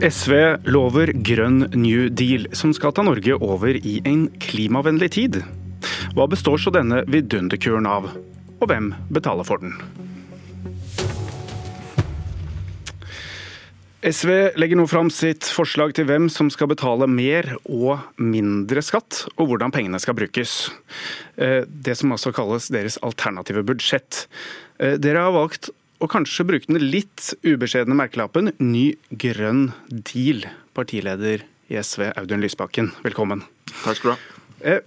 [0.00, 5.34] SV lover grønn new deal, som skal ta Norge over i en klimavennlig tid.
[6.16, 8.06] Hva består så denne vidunderkuren av,
[8.56, 9.74] og hvem betaler for den?
[14.00, 19.26] SV legger nå fram sitt forslag til hvem som skal betale mer og mindre skatt,
[19.36, 20.70] og hvordan pengene skal brukes.
[21.36, 24.24] Eh, det som også kalles deres alternative budsjett.
[24.80, 25.68] Eh, dere har valgt
[26.00, 30.48] og kanskje bruke den litt ubeskjedne merkelappen 'ny grønn deal'.
[30.74, 33.44] Partileder i SV, Audun Lysbakken, velkommen.
[33.84, 34.18] Takk skal du ha.
[34.60, 34.80] Eh,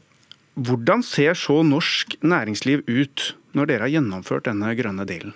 [0.58, 5.34] hvordan ser så norsk næringsliv ut når dere har gjennomført denne grønne dealen?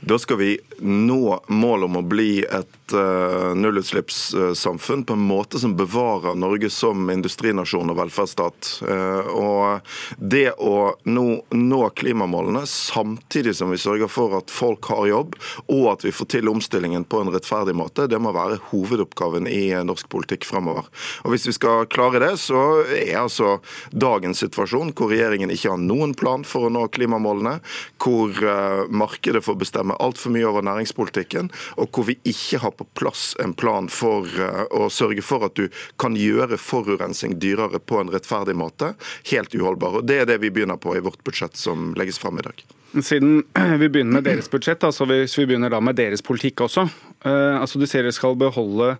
[0.00, 5.74] Da skal vi nå målet om å bli et uh, nullutslippssamfunn på en måte som
[5.76, 8.70] bevarer Norge som industrinasjon og velferdsstat.
[8.82, 15.08] Uh, og det å nå, nå, klimamålene samtidig som vi sørger for at folk har
[15.10, 19.48] jobb, og at vi får til omstillingen på en rettferdig måte, det må være hovedoppgaven
[19.50, 20.88] i norsk politikk fremover.
[21.24, 23.58] Og Hvis vi skal klare det, så er altså
[23.90, 27.58] dagens situasjon, hvor regjeringen ikke har noen plan for å nå klimamålene,
[28.02, 32.86] hvor uh, markedet for bestemme altfor mye over næringspolitikken, og hvor vi ikke har på
[32.98, 35.68] plass en plan for eh, å sørge for at du
[36.00, 38.94] kan gjøre forurensing dyrere på en rettferdig måte,
[39.32, 40.00] helt uholdbar.
[40.00, 42.64] Og Det er det vi begynner på i vårt budsjett som legges fram i dag.
[42.96, 43.42] Siden
[43.82, 46.86] vi begynner med deres budsjett, altså hvis vi begynner da med deres politikk også.
[47.26, 48.94] Uh, altså Du sier dere skal beholde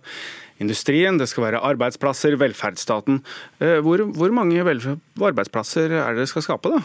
[0.61, 3.23] industrien, det skal være arbeidsplasser, velferdsstaten.
[3.57, 6.83] Uh, hvor, hvor mange arbeidsplasser er det dere skal skape da?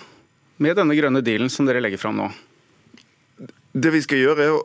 [0.64, 2.30] Med denne grønne dealen som dere legger fram nå?
[3.74, 4.62] Det vi skal gjøre, er å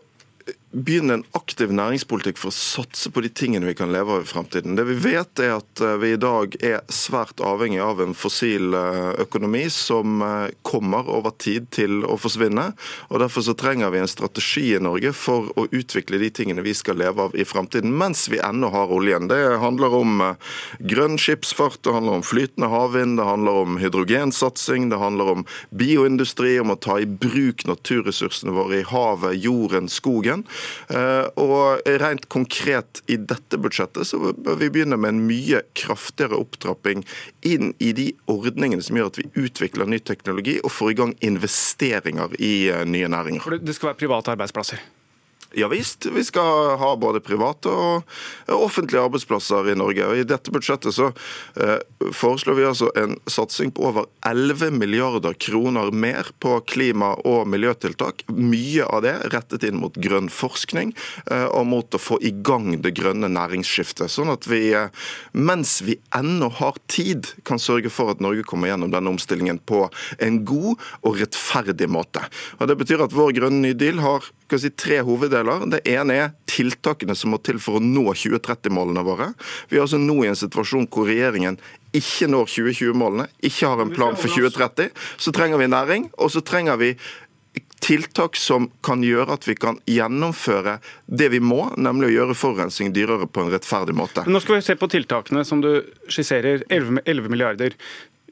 [0.71, 4.29] begynne en aktiv næringspolitikk for å satse på de tingene vi kan leve av i
[4.29, 4.75] fremtiden.
[4.77, 8.75] Det vi vet er at eh, vi i dag er svært avhengig av en fossil
[8.77, 12.67] eh, økonomi som eh, kommer over tid til å forsvinne.
[13.09, 16.75] og Derfor så trenger vi en strategi i Norge for å utvikle de tingene vi
[16.77, 19.29] skal leve av i fremtiden, mens vi ennå har oljen.
[19.31, 20.23] Det handler om
[20.85, 26.59] grønn skipsfart, det handler om flytende havvind, det handler om hydrogensatsing, det handler om bioindustri,
[26.61, 30.45] om å ta i bruk naturressursene våre i havet, jorden, skogen
[31.39, 37.03] og rent konkret i dette budsjettet så bør vi begynne med en mye kraftigere opptrapping
[37.47, 41.15] inn i de ordningene som gjør at vi utvikler ny teknologi og får i gang
[41.25, 43.43] investeringer i eh, nye næringer.
[43.43, 44.81] For det skal være private arbeidsplasser?
[45.53, 48.11] Ja visst, vi skal ha både private og
[48.53, 50.05] offentlige arbeidsplasser i Norge.
[50.05, 51.07] Og I dette budsjettet så
[51.57, 51.79] eh,
[52.13, 58.27] foreslår vi altså en satsing på over 11 milliarder kroner mer på klima- og miljøtiltak.
[58.29, 60.93] Mye av det rettet inn mot grønn forskning
[61.31, 64.13] eh, og mot å få i gang det grønne næringsskiftet.
[64.13, 64.93] Sånn at vi, eh,
[65.33, 69.87] mens vi ennå har tid, kan sørge for at Norge kommer gjennom denne omstillingen på
[70.21, 72.21] en god og rettferdig måte.
[72.61, 75.67] Og Det betyr at vår grønne ny deal har si, tre hoveddeler.
[75.69, 79.31] Det ene er tiltakene som må til for å nå 2030-målene våre.
[79.69, 81.59] Vi er altså nå i en situasjon hvor regjeringen
[81.95, 84.89] ikke når 2020-målene, ikke har en plan for 2030.
[85.21, 86.95] Så trenger vi næring, og så trenger vi
[87.79, 90.77] tiltak som kan gjøre at vi kan gjennomføre
[91.07, 94.25] det vi må, nemlig å gjøre forurensning dyrere på en rettferdig måte.
[94.27, 95.71] Nå skal vi se på tiltakene som du
[96.11, 97.77] skisserer, 11 milliarder.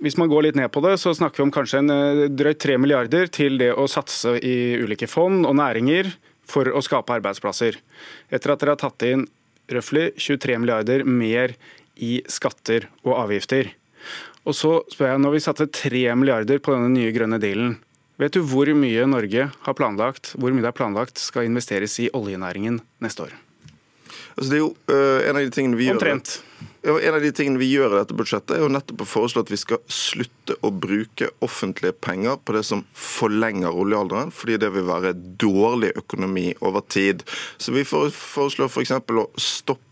[0.04, 2.60] Hvis man går litt ned på det, så snakker vi om kanskje en eh, drøyt
[2.64, 6.12] 3 milliarder til det å satse i ulike fond og næringer
[6.48, 7.80] for å skape arbeidsplasser.
[8.30, 9.26] Etter at dere har tatt inn
[9.74, 11.56] røftlig 23 milliarder mer
[11.98, 13.74] i skatter og avgifter.
[14.48, 17.76] Og så spør jeg, Når vi satte 3 milliarder på denne nye grønne dealen,
[18.22, 22.10] vet du hvor mye Norge har planlagt, hvor mye det er planlagt skal investeres i
[22.16, 23.36] oljenæringen neste år?
[24.38, 26.38] Altså, det er jo uh, en av de tingene vi Omtrent.
[26.38, 29.42] gjør En av de tingene vi gjør i dette budsjettet, er jo nettopp å foreslå
[29.44, 34.70] at vi skal slutte å bruke offentlige penger på det som forlenger oljealderen, fordi det
[34.72, 35.12] vil være
[35.42, 37.26] dårlig økonomi over tid.
[37.60, 38.96] Så vi foreslår f.eks.
[39.08, 39.84] For å stoppe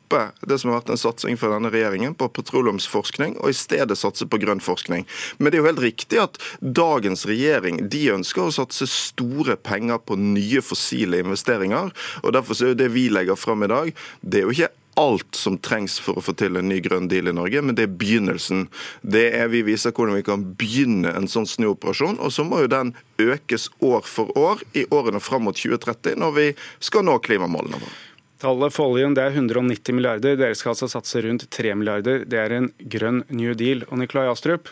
[0.48, 4.28] det som har vært en satsing for denne regjeringen på petroleumsforskning, og i stedet satse
[4.30, 5.04] på grønn forskning.
[5.40, 10.00] Men det er jo helt riktig at dagens regjering de ønsker å satse store penger
[10.06, 11.91] på nye fossile investeringer.
[12.24, 15.36] og Derfor er jo det vi legger fram i dag, det er jo ikke alt
[15.36, 17.97] som trengs for å få til en ny grønn deal i Norge, men det er
[18.00, 18.66] begynnelsen.
[19.02, 22.72] Det er Vi viser hvordan vi kan begynne en sånn snuoperasjon, og så må jo
[22.72, 26.47] den økes år for år i årene fram mot 2030, når vi
[26.80, 27.96] skal nå klimamålene våre.
[28.42, 30.36] Tallet for oljen det er 190 milliarder.
[30.36, 32.26] Dere skal altså satse rundt 3 milliarder.
[32.28, 33.86] Det er en grønn new deal.
[33.88, 34.68] Og Nikolai Astrup,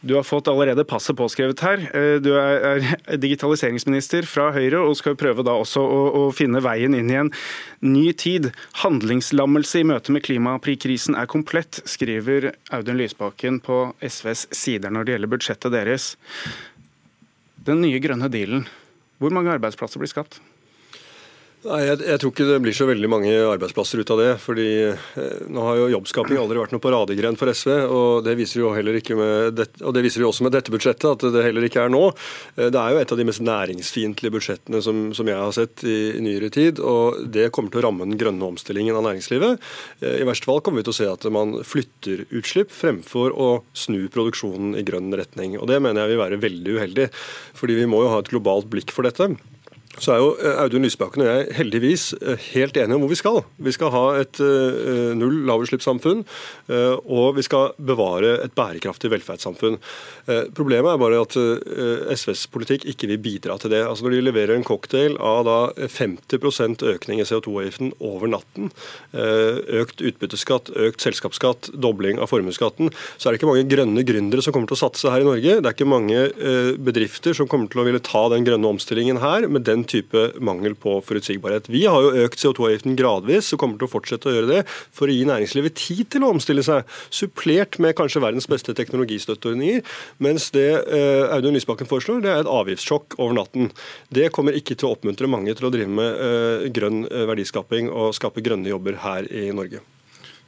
[0.00, 1.82] du har fått allerede passet påskrevet her.
[1.96, 2.84] Eh, du er
[3.24, 7.32] digitaliseringsminister fra Høyre og skal prøve da også å, å finne veien inn i en
[7.84, 8.50] ny tid.
[8.84, 15.16] Handlingslammelse i møte med klimaprikrisen er komplett, skriver Audun Lysbakken på SVs sider når det
[15.16, 16.10] gjelder budsjettet deres.
[17.66, 18.68] Den nye grønne dealen,
[19.18, 20.38] hvor mange arbeidsplasser blir skapt?
[21.66, 24.28] Nei, jeg, jeg, tror ikke det blir så veldig mange arbeidsplasser ut av det.
[24.42, 28.60] fordi eh, Nå har jo jobbskaping aldri vært noe paradegren for SV, og det viser
[28.62, 31.42] jo heller ikke med det, og det viser jo også med dette budsjettet at det
[31.48, 32.02] heller ikke er nå.
[32.54, 35.82] Eh, det er jo et av de mest næringsfiendtlige budsjettene som, som, jeg har sett
[35.86, 36.78] i, i, nyere tid.
[36.78, 39.66] og Det kommer til å ramme den grønne omstillingen av næringslivet.
[40.04, 43.50] Eh, I verste fall kommer vi til å se at man flytter utslipp fremfor å
[43.74, 45.58] snu produksjonen i grønn retning.
[45.58, 47.10] og Det mener jeg vil være veldig uheldig,
[47.58, 49.32] fordi vi må jo ha et globalt blikk for dette
[50.02, 53.18] så er jo eh, Audun Lysbakken og jeg heldigvis eh, helt enige om hvor vi
[53.18, 53.40] skal.
[53.68, 56.22] Vi skal ha et uh, null lavutslippssamfunn,
[57.06, 59.76] og vi skal bevare et bærekraftig velferdssamfunn.
[60.56, 61.36] Problemet er bare at
[62.18, 63.82] SVs politikk ikke vil bidra til det.
[63.86, 68.72] Altså Når de leverer en cocktail av da 50% økning i CO2-avgiften over natten,
[69.14, 74.56] økt utbytteskatt, økt selskapsskatt, dobling av formuesskatten, så er det ikke mange grønne gründere som
[74.56, 75.58] kommer til å satse her i Norge.
[75.60, 76.26] Det er ikke mange
[76.90, 80.76] bedrifter som kommer til å ville ta den grønne omstillingen her med den type mangel
[80.78, 81.70] på forutsigbarhet.
[81.72, 85.08] Vi har jo økt CO2-avgiften gradvis og kommer til å fortsette å gjøre det for
[85.08, 89.82] å gi næringslivet tid til å omstille seg, supplert med kanskje verdens beste teknologistøtteordninger.
[90.24, 93.72] Mens det eh, Audun Lysbakken foreslår, det er et avgiftssjokk over natten.
[94.12, 97.92] Det kommer ikke til å oppmuntre mange til å drive med eh, grønn eh, verdiskaping
[97.92, 99.82] og skape grønne jobber her i Norge.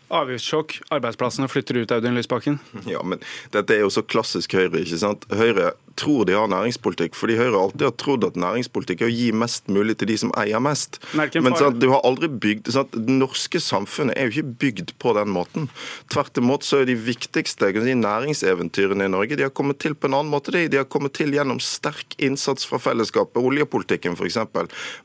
[0.08, 2.56] Avgiftssjokk, arbeidsplassene flytter ut, Audun Lysbakken.
[2.88, 3.20] Ja, men
[3.52, 4.80] dette er jo så klassisk Høyre.
[4.80, 5.26] ikke sant?
[5.28, 9.28] Høyre tror de har næringspolitikk, fordi Høyre alltid har trodd at næringspolitikk er å gi
[9.36, 11.00] mest mulig til de som eier mest.
[11.14, 15.14] Men sånn, du har aldri bygd, sånn, Det norske samfunnet er jo ikke bygd på
[15.18, 15.68] den måten.
[16.12, 20.08] Tvert imot så er de viktigste de næringseventyrene i Norge de har kommet til på
[20.08, 20.54] en annen måte.
[20.54, 24.38] De, de har kommet til gjennom sterk innsats fra fellesskapet, oljepolitikken f.eks.,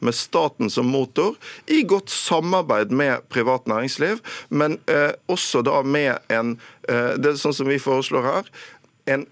[0.03, 1.35] med staten som motor,
[1.67, 4.21] i godt samarbeid med privat næringsliv.
[4.49, 6.57] men eh, også da med en
[6.89, 8.51] eh, det er sånn som vi foreslår her,
[9.09, 9.25] en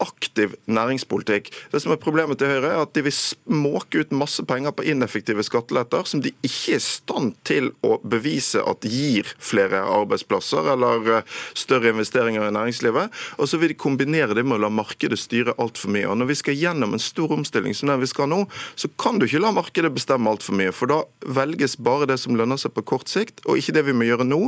[0.00, 1.50] aktiv næringspolitikk.
[1.72, 3.16] Det som er Problemet til Høyre er at de vil
[3.52, 7.98] måke ut masse penger på ineffektive skatteletter som de ikke er i stand til å
[8.02, 13.12] bevise at gir flere arbeidsplasser eller eh, større investeringer i næringslivet.
[13.38, 16.08] Og så vil de kombinere det med å la markedet styre altfor mye.
[16.08, 18.42] Og Når vi skal gjennom en stor omstilling som den vi skal nå,
[18.80, 20.74] så kan du ikke la markedet bestemme altfor mye.
[20.74, 23.96] For da velges bare det som lønner seg på kort sikt, og ikke det vi
[23.96, 24.40] må gjøre nå,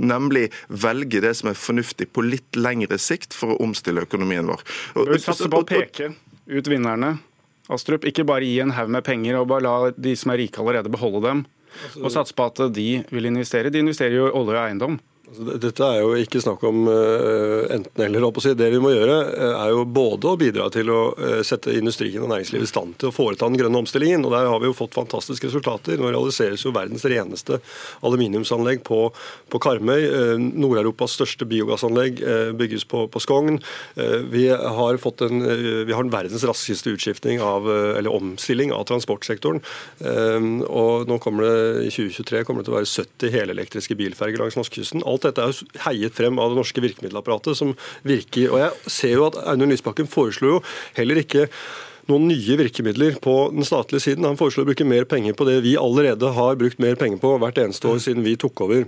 [0.00, 4.64] nemlig velge det som er fornuftig på litt lengre sikt for å omstille økonomien vår.
[5.06, 6.12] Bør satse på å peke
[6.48, 7.18] ut vinnerne.
[7.68, 10.62] Astrup, ikke bare gi en haug med penger og bare la de som er rike
[10.62, 11.44] allerede, beholde dem.
[11.68, 13.70] Altså, og satse på at de vil investere.
[13.70, 14.96] De investerer jo i olje og eiendom.
[15.28, 18.24] Altså, dette er jo ikke snakk om uh, enten-eller.
[18.56, 22.22] Det vi må gjøre, uh, er jo både å bidra til å uh, sette industrien
[22.24, 24.24] og næringslivet i stand til å foreta den grønne omstillingen.
[24.24, 26.00] og Der har vi jo fått fantastiske resultater.
[26.00, 27.60] Nå realiseres jo verdens reneste
[28.06, 29.02] aluminiumsanlegg på,
[29.52, 30.06] på Karmøy.
[30.38, 32.22] Nord-Europas største biogassanlegg
[32.56, 33.60] bygges på, på Skogn.
[34.32, 35.42] Vi har, fått en,
[35.88, 39.60] vi har verdens raskeste utskiftning av, eller omstilling av transportsektoren.
[40.68, 44.58] Og nå kommer det i 2023 kommer det til å være 70 helelektriske bilferger langs
[44.58, 45.04] norskekysten.
[45.18, 47.74] Alt dette er heiet frem av det norske virkemiddelapparatet som
[48.06, 48.52] virker.
[48.52, 50.62] Og jeg ser jo at Audun Lysbakken foreslo jo
[50.98, 51.48] heller ikke
[52.08, 54.24] noen nye virkemidler på den statlige siden.
[54.24, 57.34] Han foreslår å bruke mer penger på det vi allerede har brukt mer penger på
[57.42, 58.86] hvert eneste år siden vi tok over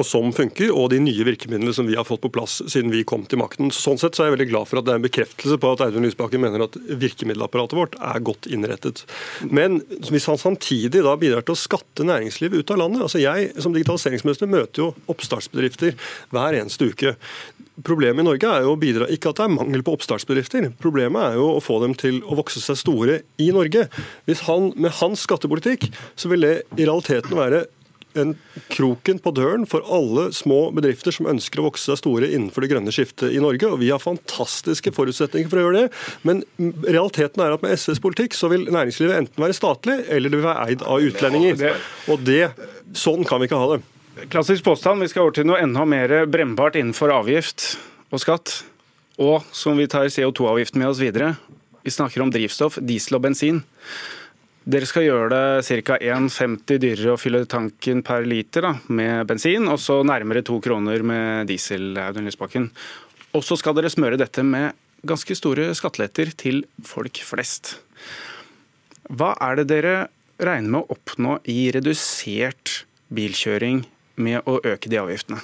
[0.00, 3.02] og som funker, og de nye virkemidlene som vi har fått på plass siden vi
[3.08, 3.72] kom til makten.
[3.74, 5.84] Sånn sett så er jeg veldig glad for at det er en bekreftelse på at
[5.84, 9.04] Audun Lysbakken mener at virkemiddelapparatet vårt er godt innrettet.
[9.44, 13.50] Men hvis han samtidig da bidrar til å skatte næringslivet ut av landet altså Jeg
[13.60, 15.96] som digitaliseringsminister møter jo oppstartsbedrifter
[16.32, 17.16] hver eneste uke.
[17.84, 20.68] Problemet i Norge er jo å bidra, ikke at det er mangel på oppstartsbedrifter.
[20.82, 23.86] Problemet er jo å få dem til å vokse seg store i Norge.
[24.28, 27.64] Hvis han, Med hans skattepolitikk så vil det i realiteten være
[28.18, 28.34] en
[28.72, 32.70] kroken på døren for alle små bedrifter som ønsker å vokse seg store innenfor det
[32.72, 33.68] grønne skiftet i Norge.
[33.68, 36.00] og Vi har fantastiske forutsetninger for å gjøre det.
[36.26, 36.42] Men
[36.86, 40.48] realiteten er at med SVs politikk så vil næringslivet enten være statlig eller det vil
[40.48, 41.78] være eid av utlendinger.
[42.10, 42.42] Og det,
[42.98, 43.82] sånn kan vi ikke ha det.
[44.32, 45.00] Klassisk påstand.
[45.02, 47.74] Vi skal over til noe enda mer brennbart innenfor avgift
[48.10, 48.60] og skatt.
[49.20, 51.34] Og som vi tar CO2-avgiften med oss videre.
[51.84, 53.62] Vi snakker om drivstoff, diesel og bensin.
[54.68, 55.96] Dere skal gjøre det ca.
[55.96, 61.00] 1,50 dyrere å fylle tanken per liter da, med bensin, og så nærmere to kroner
[61.06, 61.94] med diesel.
[61.96, 62.68] Audun Lysbakken.
[63.32, 64.76] Og så skal dere smøre dette med
[65.06, 67.78] ganske store skatteletter til folk flest.
[69.08, 69.94] Hva er det dere
[70.40, 73.86] regner med å oppnå i redusert bilkjøring
[74.20, 75.40] med å øke de avgiftene?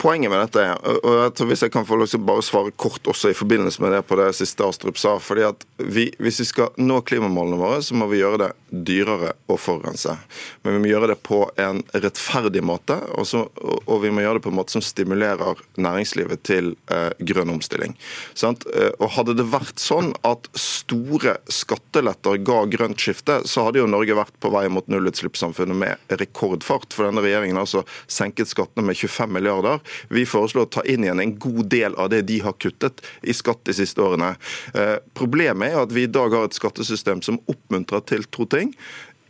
[0.00, 3.82] Poenget med dette er, og hvis jeg kan få bare svare kort også i forbindelse
[3.84, 7.58] med det på det siste Astrup sa, fordi at vi, Hvis vi skal nå klimamålene
[7.60, 10.14] våre, så må vi gjøre det dyrere å forurense.
[10.62, 14.38] Men vi må gjøre det på en rettferdig måte, og, så, og vi må gjøre
[14.38, 17.96] det på en måte som stimulerer næringslivet til eh, grønn omstilling.
[18.38, 18.64] Sant?
[18.72, 23.90] Eh, og Hadde det vært sånn at store skatteletter ga grønt skifte, så hadde jo
[23.90, 26.94] Norge vært på vei mot nullutslippssamfunnet med rekordfart.
[26.94, 29.82] For denne regjeringen har altså senket skattene med 25 milliarder.
[30.08, 33.34] Vi foreslår å ta inn igjen en god del av det de har kuttet i
[33.36, 34.34] skatt de siste årene.
[34.74, 38.74] Eh, problemet er at vi i dag har et skattesystem som oppmuntrer til to ting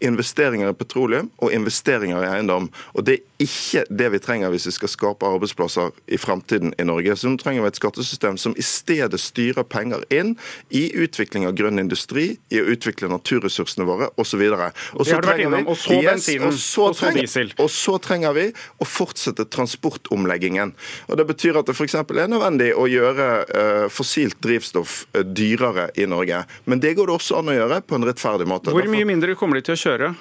[0.00, 2.71] investeringer i petroleum og investeringer i eiendom.
[2.95, 6.85] Og Det er ikke det vi trenger hvis vi skal skape arbeidsplasser i fremtiden i
[6.85, 7.16] Norge.
[7.16, 10.35] Så nå trenger vi et skattesystem som i stedet styrer penger inn
[10.71, 14.42] i utvikling av grønn industri, i å utvikle naturressursene våre osv.
[14.50, 16.59] Og så trenger vi, og så bensinen, og,
[16.97, 17.52] så diesel.
[17.61, 18.47] Og så trenger vi
[18.80, 20.75] å fortsette transportomleggingen.
[21.09, 21.97] Og Det betyr at det f.eks.
[22.00, 26.45] er nødvendig å gjøre uh, fossilt drivstoff uh, dyrere i Norge.
[26.64, 28.75] Men det går det også an å gjøre på en rettferdig måte.
[28.75, 29.90] Hvor mye mindre kommer de til å kjøre?
[29.91, 30.15] Kjøre.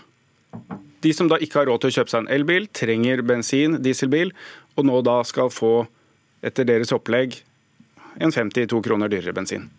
[1.00, 4.34] De som da ikke har råd til å kjøpe seg en elbil, trenger bensin, dieselbil,
[4.76, 5.86] og nå da skal få,
[6.44, 7.40] etter deres opplegg,
[8.20, 9.70] en 52 kroner dyrere bensin.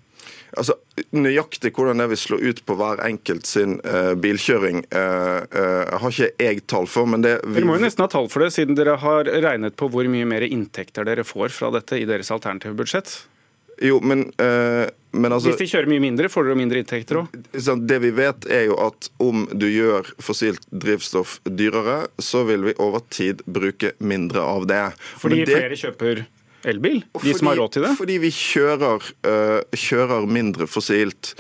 [0.59, 0.75] Altså,
[1.15, 6.11] Nøyaktig hvordan det vil slå ut på hver enkelt sin uh, bilkjøring, uh, uh, har
[6.11, 7.09] ikke jeg tall for.
[7.11, 7.37] men det...
[7.45, 7.61] Vi...
[7.61, 10.29] Dere må jo nesten ha tall for det, siden dere har regnet på hvor mye
[10.29, 13.15] mer inntekter dere får fra dette i deres alternative budsjett.
[13.81, 17.38] Jo, men, uh, altså, Hvis de kjører mye mindre, får dere mindre inntekter òg?
[17.90, 22.76] Det vi vet, er jo at om du gjør fossilt drivstoff dyrere, så vil vi
[22.79, 24.85] over tid bruke mindre av det.
[25.23, 26.23] Fordi det, flere kjøper
[26.71, 27.02] elbil?
[27.25, 27.95] De som har råd til det?
[27.99, 31.35] Fordi vi kjører, uh, kjører mindre fossilt.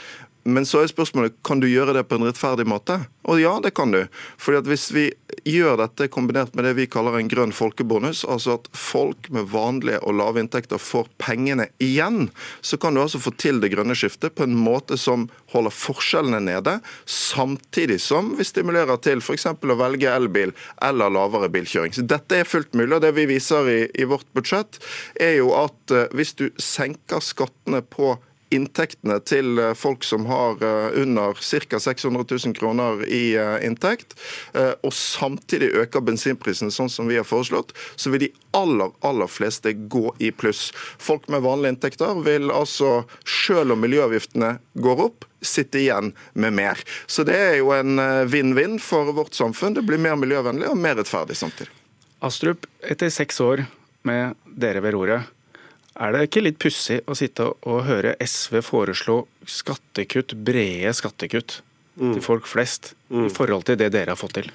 [0.54, 3.00] Men så er spørsmålet kan du gjøre det på en rettferdig måte.
[3.30, 4.04] Og ja, det kan du.
[4.40, 5.10] Fordi at Hvis vi
[5.46, 10.00] gjør dette kombinert med det vi kaller en grønn folkebonus, altså at folk med vanlige
[10.04, 12.28] og lave inntekter får pengene igjen,
[12.60, 16.42] så kan du altså få til det grønne skiftet på en måte som holder forskjellene
[16.44, 19.46] nede, samtidig som vi stimulerer til f.eks.
[19.50, 21.94] å velge elbil eller lavere bilkjøring.
[21.96, 22.94] Så Dette er fullt mulig.
[22.96, 24.80] og Det vi viser i, i vårt budsjett,
[25.20, 28.16] er jo at uh, hvis du senker skattene på
[28.54, 31.80] inntektene til eh, folk som har eh, under ca.
[31.80, 34.16] 600 000 kroner i eh, inntekt,
[34.82, 39.72] og samtidig øker bensinprisen sånn som vi har foreslått, så vil de aller, aller fleste
[39.92, 40.70] gå i pluss.
[40.98, 43.04] Folk med vanlige inntekter vil altså,
[43.46, 46.80] selv om miljøavgiftene går opp, sitte igjen med mer.
[47.06, 49.76] Så det er jo en vinn-vinn for vårt samfunn.
[49.78, 51.72] Det blir mer miljøvennlig og mer rettferdig samtidig.
[52.26, 53.64] Astrup, etter seks år
[54.08, 55.30] med dere ved roret,
[55.98, 61.60] er det ikke litt pussig å sitte og høre SV foreslå skattekutt, brede skattekutt
[61.96, 62.14] mm.
[62.14, 63.26] til folk flest, mm.
[63.26, 64.52] i forhold til det dere har fått til?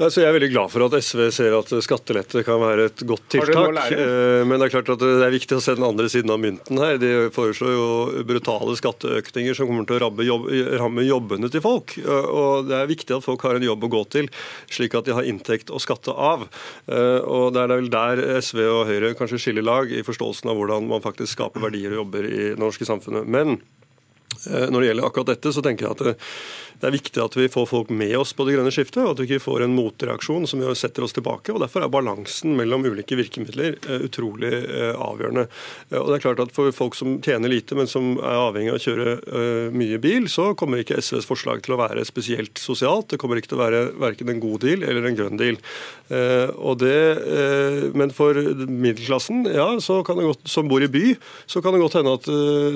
[0.00, 3.26] Altså, jeg er veldig glad for at SV ser at skattelette kan være et godt
[3.34, 3.80] tiltak.
[3.92, 6.40] Eh, men det er klart at det er viktig å se den andre siden av
[6.40, 6.96] mynten her.
[7.00, 10.46] De foreslår jo brutale skatteøkninger som kommer til å ramme, jobb,
[10.80, 11.98] ramme jobbene til folk.
[12.00, 14.30] Og Det er viktig at folk har en jobb å gå til,
[14.72, 16.46] slik at de har inntekt å skatte av.
[16.88, 20.56] Eh, og Det er vel der SV og Høyre kanskje skiller lag i forståelsen av
[20.56, 23.28] hvordan man faktisk skaper verdier og jobber i det norske samfunnet.
[23.28, 23.58] Men
[24.48, 26.24] eh, når det gjelder akkurat dette, så tenker jeg at
[26.80, 29.20] det er viktig at vi får folk med oss på det grønne skiftet, og at
[29.20, 31.52] vi ikke får en motreaksjon som setter oss tilbake.
[31.52, 35.44] og Derfor er balansen mellom ulike virkemidler eh, utrolig eh, avgjørende.
[35.90, 38.72] Eh, og det er klart at For folk som tjener lite, men som er avhengig
[38.72, 43.10] av å kjøre mye bil, så kommer ikke SVs forslag til å være spesielt sosialt.
[43.12, 45.58] Det kommer ikke til å være verken en god deal eller en grønn deal.
[46.80, 46.96] Det,
[47.94, 51.12] men for middelklassen, ja, godt, som bor i by,
[51.50, 52.28] så kan det godt hende at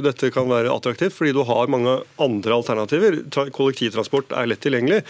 [0.04, 3.18] dette kan være attraktivt, fordi du har mange andre alternativer.
[3.54, 5.02] Kollektiv kollektivtransport er lett tilgjengelig.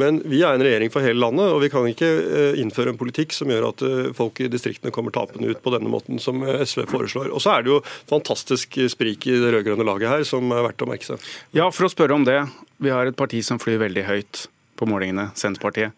[0.00, 3.00] Men vi er en regjering for hele landet, og vi kan ikke eh, innføre en
[3.00, 6.42] politikk som gjør at eh, folk i distriktene kommer tapende ut på denne måten som
[6.44, 7.30] eh, SV foreslår.
[7.32, 10.84] Og så er det jo fantastisk sprik i det rød-grønne laget her som er verdt
[10.84, 11.30] å merke seg.
[11.56, 12.42] Ja, for å spørre om det.
[12.82, 15.96] Vi har et parti som flyr veldig høyt på målingene, Senterpartiet.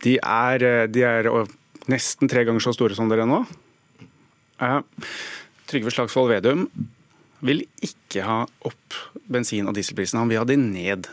[0.00, 1.28] De er, de er
[1.92, 3.42] nesten tre ganger så store som dere nå.
[5.68, 6.64] Trygve Slagsvold Vedum
[7.44, 8.96] vil ikke ha opp
[9.30, 10.20] bensin- og dieselprisen.
[10.20, 11.08] Han vil ha de ned.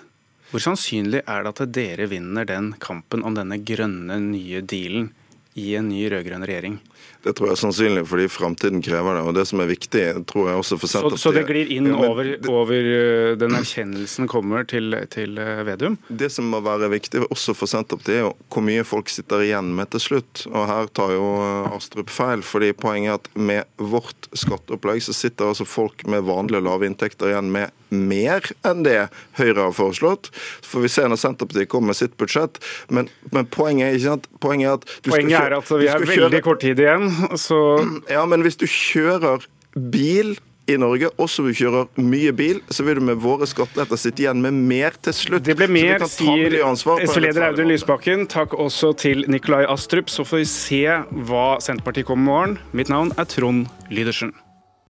[0.51, 5.09] Hvor sannsynlig er det at dere vinner den kampen om denne grønne, nye dealen
[5.57, 6.77] i en ny rød-grønn regjering?
[7.25, 9.23] Det tror jeg er sannsynlig, fordi framtiden krever det.
[9.25, 11.89] og Det som er viktig, tror jeg også for Senterpartiet Så, så det glir inn
[11.89, 15.97] ja, over, over, eh, den erkjennelsen kommer til, til eh, Vedum?
[16.07, 19.73] Det som må være viktig også for Senterpartiet, er jo hvor mye folk sitter igjen
[19.75, 20.45] med til slutt.
[20.51, 22.45] Og Her tar jo eh, Astrup feil.
[22.45, 27.33] fordi Poenget er at med vårt skatteopplegg så sitter altså folk med vanlige lave inntekter
[27.33, 29.07] igjen med mer enn det
[29.39, 30.29] Høyre har foreslått.
[30.61, 32.59] Så får vi se når Senterpartiet kommer med sitt budsjett.
[32.93, 34.27] Men, men poenget er ikke sant?
[34.43, 36.43] Poenget er at du Poenget er at vi har veldig kjøre...
[36.45, 37.07] kort tid igjen,
[37.39, 37.61] så
[38.15, 40.35] Ja, men hvis du kjører bil
[40.67, 44.41] i Norge, også du kjører mye bil, så vil du med våre skatteletter sitte igjen
[44.43, 45.45] med mer til slutt.
[45.47, 48.25] Det ble mer, sier SV-leder Audun Lysbakken.
[48.31, 50.11] Takk også til Nikolai Astrup.
[50.11, 50.83] Så får vi se
[51.29, 52.59] hva Senterpartiet kommer med morgen.
[52.75, 54.35] Mitt navn er Trond Lydersen.